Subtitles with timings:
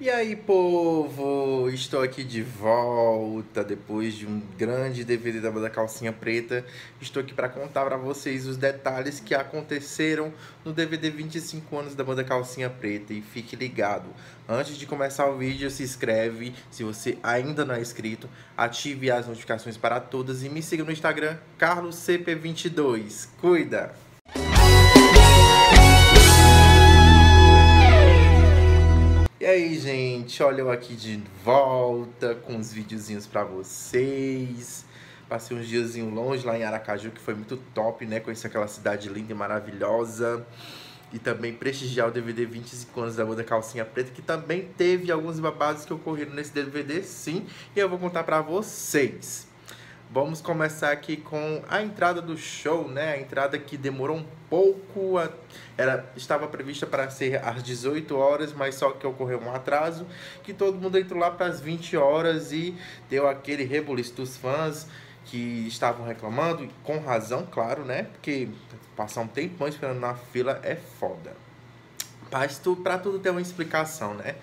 [0.00, 1.68] E aí, povo?
[1.70, 6.64] Estou aqui de volta depois de um grande DVD da banda Calcinha Preta.
[7.00, 10.32] Estou aqui para contar para vocês os detalhes que aconteceram
[10.64, 13.12] no DVD 25 anos da banda Calcinha Preta.
[13.12, 14.08] E fique ligado,
[14.48, 16.54] antes de começar o vídeo, se inscreve.
[16.70, 20.92] Se você ainda não é inscrito, ative as notificações para todas e me siga no
[20.92, 23.30] Instagram, CarlosCP22.
[23.40, 24.07] Cuida!
[29.48, 34.84] Aí, gente, olha eu aqui de volta com uns videozinhos para vocês.
[35.26, 38.20] Passei uns diazinho longe lá em Aracaju, que foi muito top, né?
[38.20, 40.46] Conheci aquela cidade linda e maravilhosa.
[41.12, 45.40] E também prestigiar o DVD 25 anos da banda Calcinha Preta, que também teve alguns
[45.40, 47.46] babados que ocorreram nesse DVD, sim.
[47.74, 49.47] E eu vou contar para vocês.
[50.10, 53.12] Vamos começar aqui com a entrada do show, né?
[53.12, 55.28] A entrada que demorou um pouco, a...
[55.76, 60.06] era estava prevista para ser às 18 horas, mas só que ocorreu um atraso,
[60.42, 62.74] que todo mundo entrou lá para as 20 horas e
[63.10, 64.86] deu aquele rebuliço dos fãs
[65.26, 68.04] que estavam reclamando, com razão, claro, né?
[68.04, 68.48] Porque
[68.96, 71.36] passar um tempão esperando na fila é foda.
[72.32, 74.36] Mas tu, para tudo ter uma explicação, né?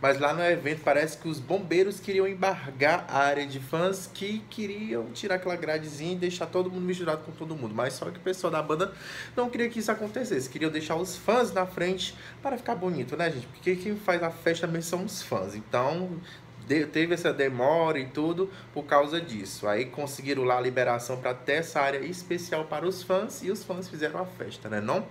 [0.00, 4.40] Mas lá no evento parece que os bombeiros queriam embargar a área de fãs que
[4.50, 7.74] queriam tirar aquela gradezinha e deixar todo mundo misturado com todo mundo.
[7.74, 8.92] Mas só que o pessoal da banda
[9.34, 10.50] não queria que isso acontecesse.
[10.50, 13.46] Queriam deixar os fãs na frente para ficar bonito, né, gente?
[13.46, 15.54] Porque quem faz a festa mesmo são os fãs.
[15.54, 16.20] Então
[16.66, 19.66] teve essa demora e tudo por causa disso.
[19.66, 23.64] Aí conseguiram lá a liberação para ter essa área especial para os fãs e os
[23.64, 24.80] fãs fizeram a festa, né?
[24.80, 25.06] Não?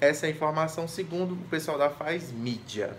[0.00, 2.96] Essa é a informação segundo o pessoal da Faz Mídia.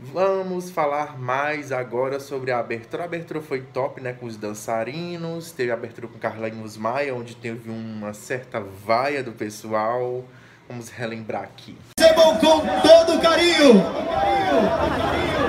[0.00, 3.02] Vamos falar mais agora sobre a abertura.
[3.02, 4.12] A abertura foi top, né?
[4.12, 5.50] Com os dançarinos.
[5.50, 10.24] Teve a abertura com Carlinhos Maia, onde teve uma certa vaia do pessoal.
[10.68, 11.76] Vamos relembrar aqui.
[11.98, 13.82] Recebam com todo carinho!
[14.08, 15.47] Carlinhos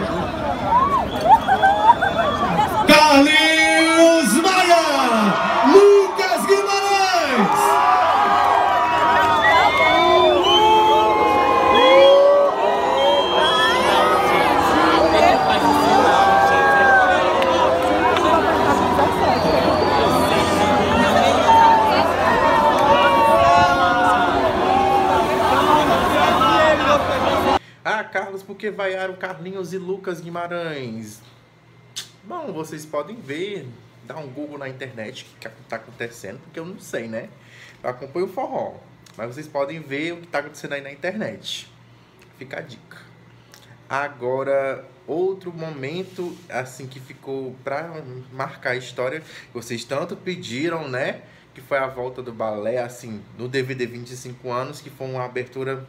[28.89, 31.21] Vaiaram Carlinhos e Lucas Guimarães?
[32.23, 33.67] Bom, vocês podem ver,
[34.03, 37.29] dar um Google na internet o que está acontecendo, porque eu não sei, né?
[37.83, 38.77] Eu acompanho o forró,
[39.15, 41.71] mas vocês podem ver o que está acontecendo aí na internet.
[42.39, 42.97] Fica a dica.
[43.87, 47.93] Agora, outro momento, assim, que ficou para
[48.33, 49.21] marcar a história,
[49.53, 51.21] vocês tanto pediram, né?
[51.53, 55.85] Que foi a volta do balé, assim, no DVD 25 anos, que foi uma abertura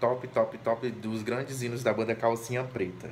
[0.00, 3.10] top, top, top dos grandes hinos da banda Calcinha Preta.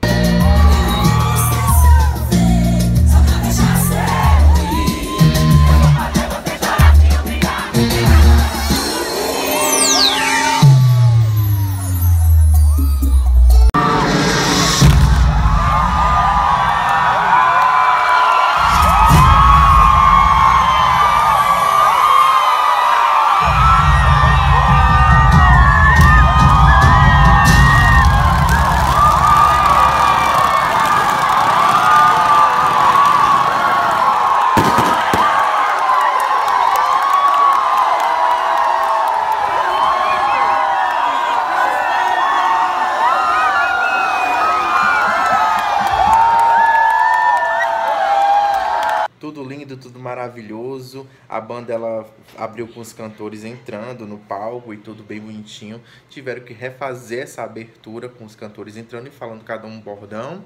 [49.79, 51.07] Tudo maravilhoso.
[51.29, 52.07] A banda ela
[52.37, 55.81] abriu com os cantores entrando no palco e tudo bem bonitinho.
[56.11, 60.45] Tiveram que refazer essa abertura com os cantores entrando e falando cada um bordão.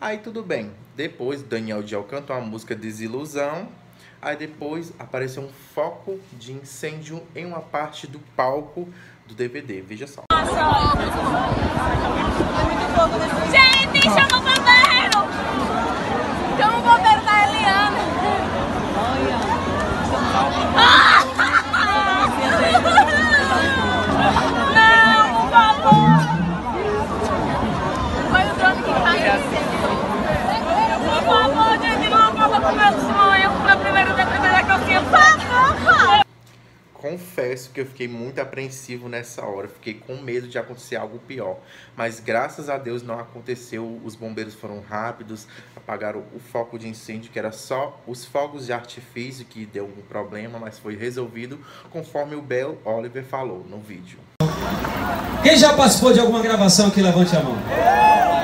[0.00, 0.72] Aí tudo bem.
[0.96, 3.68] Depois Daniel Diel cantou a música Desilusão.
[4.20, 8.88] Aí depois apareceu um foco de incêndio em uma parte do palco
[9.26, 9.82] do DVD.
[9.82, 10.22] Veja só.
[13.50, 14.63] Gente, chama o
[37.84, 41.58] eu fiquei muito apreensivo nessa hora, fiquei com medo de acontecer algo pior.
[41.96, 45.46] Mas graças a Deus não aconteceu, os bombeiros foram rápidos,
[45.76, 50.02] apagaram o foco de incêndio, que era só os fogos de artifício que deu um
[50.08, 51.60] problema, mas foi resolvido
[51.90, 54.18] conforme o Bel Oliver falou no vídeo.
[55.42, 57.56] Quem já participou de alguma gravação aqui, levante a mão.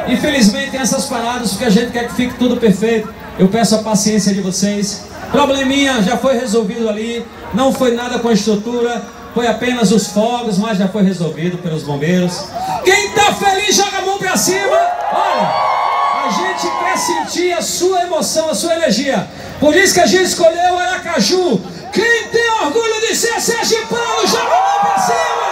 [0.06, 3.12] Infelizmente tem essas paradas porque a gente quer que fique tudo perfeito.
[3.38, 5.06] Eu peço a paciência de vocês.
[5.30, 9.00] Probleminha já foi resolvido ali, não foi nada com a estrutura,
[9.34, 12.44] foi apenas os fogos, mas já foi resolvido pelos bombeiros.
[12.84, 14.76] Quem tá feliz joga a mão pra cima.
[15.12, 15.70] Olha.
[16.22, 19.26] A gente quer sentir a sua emoção, a sua energia.
[19.58, 21.60] Por isso que a gente escolheu Aracaju.
[21.92, 25.50] Quem tem orgulho de ser sergipano, joga a mão pra cima.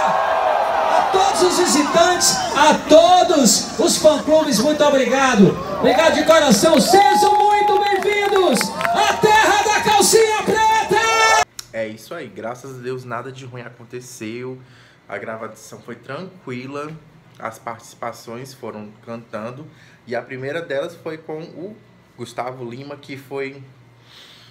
[0.98, 5.58] A todos os visitantes, a todos os fã-clubes, muito obrigado.
[5.80, 6.72] Obrigado de coração.
[6.72, 6.90] Muito
[11.78, 14.58] É isso aí, graças a Deus nada de ruim aconteceu.
[15.08, 16.90] A gravação foi tranquila,
[17.38, 19.64] as participações foram cantando.
[20.04, 21.76] E a primeira delas foi com o
[22.16, 23.62] Gustavo Lima, que foi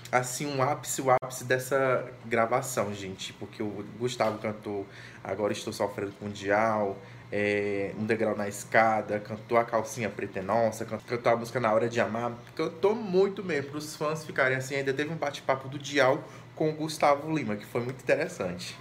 [0.09, 4.87] assim um ápice, o ápice dessa gravação, gente, porque o Gustavo cantou
[5.21, 6.97] Agora Estou Sofrendo com o Dial,
[7.29, 11.73] é, Um Degrau na Escada, cantou a Calcinha Preta é Nossa, cantou a música Na
[11.73, 15.67] Hora de Amar, cantou muito mesmo, para os fãs ficarem assim, ainda teve um bate-papo
[15.67, 16.23] do Dial
[16.57, 18.75] com o Gustavo Lima, que foi muito interessante.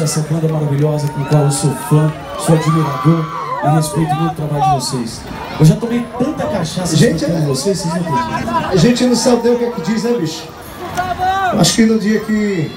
[0.00, 3.24] Essa banda maravilhosa com a qual eu sou fã, sou admirador
[3.64, 5.20] e respeito muito o trabalho de vocês.
[5.58, 8.68] Eu já tomei tanta cachaça Gente, é- vocês, vocês não acreditam.
[8.70, 10.48] A gente não sabe nem o que é que diz, né, bicho?
[11.58, 12.70] Acho que no dia que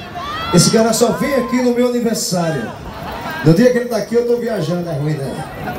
[0.53, 2.71] esse cara só vem aqui no meu aniversário.
[3.45, 5.29] No dia que ele tá aqui, eu tô viajando, é ruim, né?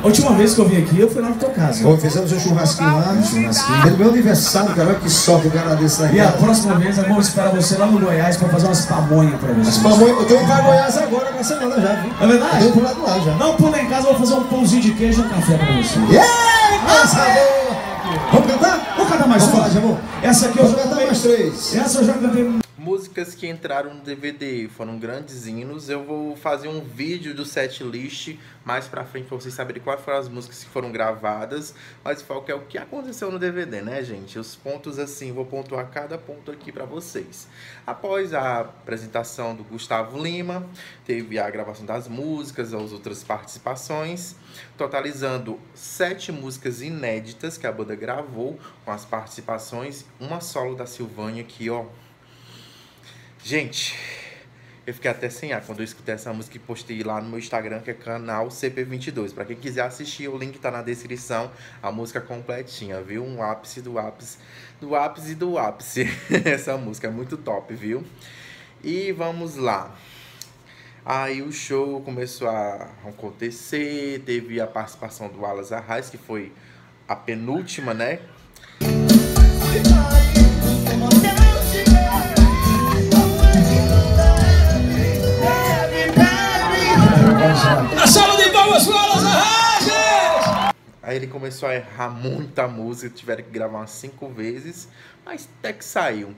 [0.03, 1.81] A última vez que eu vim aqui, eu fui lá na tua casa.
[1.83, 3.11] Bom, fizemos um churrasquinho lá.
[3.11, 3.81] Um churrasquinho.
[3.81, 6.19] Pelo meu aniversário, cara, olha que sorte o cara desse E daqui.
[6.19, 9.51] a próxima vez, eu vou esperar você lá no Goiás pra fazer umas pamonhas pra
[9.53, 9.77] vocês.
[9.79, 12.11] Mamãe, eu tô indo pra Goiás agora na semana já, viu?
[12.21, 12.65] É verdade?
[12.65, 13.31] Eu pro lado lá já.
[13.35, 15.65] Não, pula em casa, eu vou fazer um pãozinho de queijo e um café pra
[15.65, 16.09] vocês.
[16.11, 16.27] Yeah!
[16.85, 17.77] Boa!
[18.31, 18.93] Vamos cantar?
[18.95, 19.91] Vamos cantar mais Vamos uma?
[19.91, 19.97] lá.
[20.21, 21.05] Essa aqui eu Vamos já cantei.
[21.07, 21.75] mais três.
[21.75, 22.59] Essa eu já cantei.
[22.85, 25.89] Músicas que entraram no DVD foram grandes hinos.
[25.89, 30.01] Eu vou fazer um vídeo do set list mais pra frente pra vocês saberem quais
[30.01, 31.73] foram as músicas que foram gravadas.
[32.03, 34.37] Mas foco é o que aconteceu no DVD, né, gente?
[34.37, 37.47] Os pontos assim, vou pontuar cada ponto aqui pra vocês.
[37.87, 40.63] Após a apresentação do Gustavo Lima,
[41.03, 44.35] teve a gravação das músicas, as outras participações,
[44.77, 51.43] totalizando sete músicas inéditas que a banda gravou com as participações, uma solo da Silvânia
[51.43, 51.85] que, ó,
[53.47, 53.95] Gente,
[54.87, 57.37] eu fiquei até sem ar quando eu escutei essa música e postei lá no meu
[57.37, 59.35] Instagram, que é canal CP22.
[59.35, 61.51] Pra quem quiser assistir, o link tá na descrição.
[61.79, 63.23] A música completinha, viu?
[63.23, 64.39] Um ápice do ápice,
[64.81, 66.07] do ápice do ápice.
[66.43, 68.03] essa música é muito top, viu?
[68.83, 69.95] E vamos lá.
[71.05, 76.51] Aí o show começou a acontecer, teve a participação do Alas Arraes, que foi
[77.07, 78.21] a penúltima, né?
[87.55, 89.23] A sala de palmas para as.
[91.01, 94.89] Aí ele começou a errar muita música, tiveram que gravar umas cinco vezes,
[95.23, 96.35] mas até que saiu.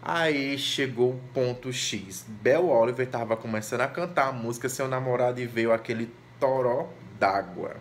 [0.00, 2.24] Aí chegou o ponto X.
[2.28, 6.08] Bel Oliver tava começando a cantar a música Seu Namorado e veio aquele
[6.38, 6.88] toró
[7.18, 7.74] d'água.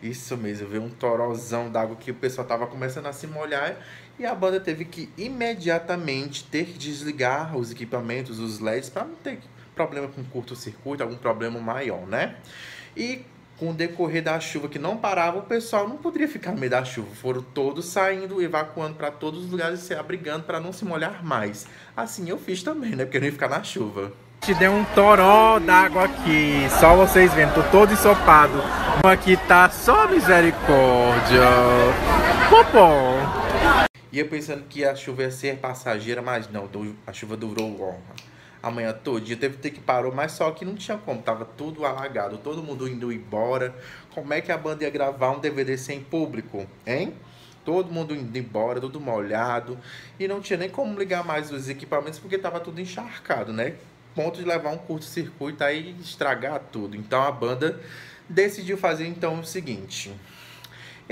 [0.00, 3.76] Isso mesmo, veio um torozão d'água que o pessoal tava começando a se molhar
[4.18, 9.16] e a banda teve que imediatamente ter que desligar os equipamentos, os LEDs, para não
[9.16, 9.40] ter
[9.74, 12.36] problema com curto-circuito, algum problema maior, né?
[12.96, 13.24] E
[13.58, 16.70] com o decorrer da chuva que não parava, o pessoal não poderia ficar no meio
[16.70, 17.14] da chuva.
[17.14, 21.24] Foram todos saindo, evacuando para todos os lugares e se abrigando para não se molhar
[21.24, 21.66] mais.
[21.96, 23.04] Assim eu fiz também, né?
[23.04, 24.12] Porque eu não ia ficar na chuva.
[24.40, 28.60] Te deu um toró d'água aqui, só vocês vendo, tô todo ensopado.
[29.04, 31.46] Aqui tá só misericórdia.
[32.50, 33.18] Popom.
[34.10, 36.68] E eu pensando que a chuva ia ser passageira, mas não,
[37.06, 37.94] a chuva durou ó,
[38.62, 39.36] amanhã todinha.
[39.36, 42.62] Teve que ter que parou, mas só que não tinha como, tava tudo alagado, todo
[42.62, 43.74] mundo indo embora.
[44.14, 47.14] Como é que a banda ia gravar um DVD sem público, hein?
[47.64, 49.78] Todo mundo indo embora, tudo molhado.
[50.18, 53.74] E não tinha nem como ligar mais os equipamentos porque tava tudo encharcado, né?
[54.14, 56.96] Ponto de levar um curto-circuito aí e estragar tudo.
[56.96, 57.80] Então a banda
[58.28, 60.12] decidiu fazer então o seguinte.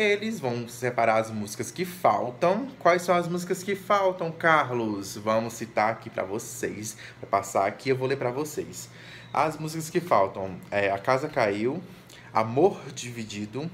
[0.00, 2.68] Eles vão separar as músicas que faltam.
[2.78, 5.14] Quais são as músicas que faltam, Carlos?
[5.18, 6.96] Vamos citar aqui pra vocês.
[7.20, 8.88] Vai passar aqui, eu vou ler pra vocês.
[9.30, 11.82] As músicas que faltam é A Casa Caiu,
[12.32, 13.70] Amor Dividido,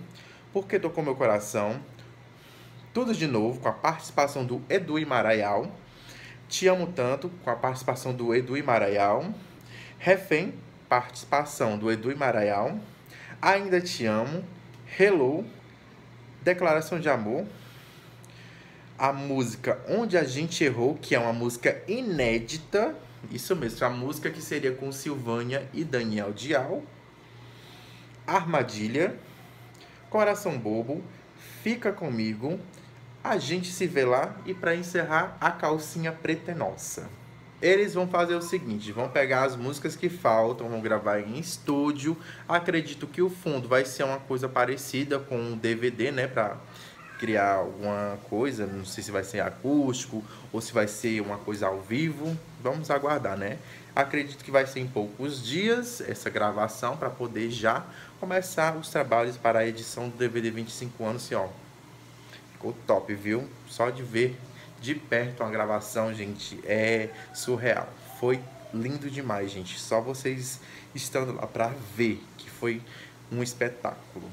[0.52, 1.80] Porque Tocou Meu Coração,
[2.92, 5.70] Tudo de Novo, com a participação do Edu e Maraial,
[6.48, 9.32] Te Amo Tanto, com a participação do Edu e Maraial,
[9.96, 10.54] Refém,
[10.88, 12.76] participação do Edu e Maraial,
[13.40, 14.44] Ainda Te Amo,
[14.98, 15.44] Hello,
[16.46, 17.44] Declaração de Amor,
[18.96, 22.94] a música Onde a Gente Errou, que é uma música inédita,
[23.32, 26.84] isso mesmo, a música que seria com Silvânia e Daniel Dial,
[28.24, 29.16] Armadilha,
[30.08, 31.02] Coração Bobo,
[31.64, 32.60] fica comigo.
[33.24, 34.36] A gente se vê lá.
[34.46, 37.10] E para encerrar, a calcinha preta é nossa.
[37.60, 42.16] Eles vão fazer o seguinte, vão pegar as músicas que faltam, vão gravar em estúdio.
[42.46, 46.58] Acredito que o fundo vai ser uma coisa parecida com um DVD, né, para
[47.18, 50.22] criar alguma coisa, não sei se vai ser acústico
[50.52, 52.36] ou se vai ser uma coisa ao vivo.
[52.62, 53.58] Vamos aguardar, né?
[53.94, 57.86] Acredito que vai ser em poucos dias essa gravação para poder já
[58.20, 61.48] começar os trabalhos para a edição do DVD 25 anos, ó.
[62.52, 63.48] Ficou top, viu?
[63.66, 64.36] Só de ver
[64.80, 67.88] de perto uma gravação, gente, é surreal.
[68.18, 68.40] Foi
[68.72, 69.78] lindo demais, gente.
[69.78, 70.60] Só vocês
[70.94, 72.82] estando lá para ver que foi
[73.30, 74.30] um espetáculo.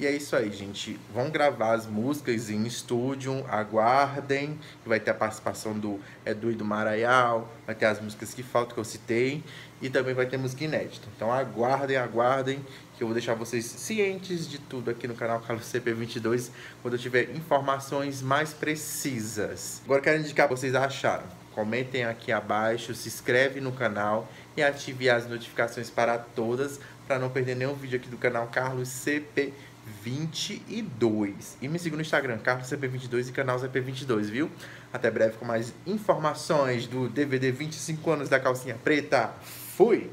[0.00, 0.98] E é isso aí, gente.
[1.12, 4.58] Vão gravar as músicas em estúdio, aguardem.
[4.86, 8.72] Vai ter a participação do Edu e do Maraial, vai ter as músicas que faltam,
[8.72, 9.44] que eu citei,
[9.82, 11.06] e também vai ter música inédita.
[11.14, 12.64] Então aguardem, aguardem,
[12.96, 16.48] que eu vou deixar vocês cientes de tudo aqui no canal Carlos CP22,
[16.80, 19.82] quando eu tiver informações mais precisas.
[19.84, 21.26] Agora quero indicar o que vocês acharam.
[21.54, 24.26] Comentem aqui abaixo, se inscreve no canal
[24.56, 28.88] e ative as notificações para todas, para não perder nenhum vídeo aqui do canal Carlos
[28.88, 29.69] CP22.
[30.02, 31.58] 22.
[31.60, 34.50] E me siga no Instagram, CarlosCP22 e canal CP22, viu?
[34.92, 39.32] Até breve com mais informações do DVD 25 anos da calcinha preta.
[39.76, 40.10] Fui!